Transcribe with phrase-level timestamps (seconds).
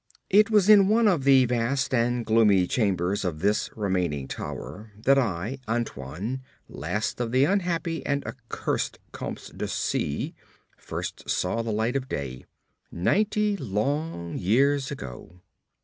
[0.31, 5.19] It was in one of the vast and gloomy chambers of this remaining tower that
[5.19, 10.33] I, Antoine, last of the unhappy and accursed Comtes de C——,
[10.75, 12.45] first saw the light of day,
[12.91, 15.39] ninety long years ago.